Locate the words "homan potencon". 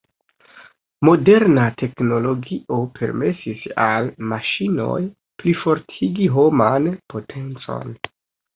6.41-7.97